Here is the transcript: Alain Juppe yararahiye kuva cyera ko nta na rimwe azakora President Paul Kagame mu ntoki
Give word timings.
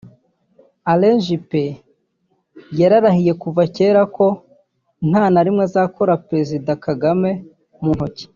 Alain 0.91 1.17
Juppe 1.25 1.63
yararahiye 2.79 3.33
kuva 3.43 3.61
cyera 3.75 4.01
ko 4.15 4.27
nta 5.09 5.23
na 5.33 5.41
rimwe 5.45 5.61
azakora 5.67 6.21
President 6.27 6.67
Paul 6.77 6.83
Kagame 6.85 7.31
mu 7.83 7.91
ntoki 7.95 8.25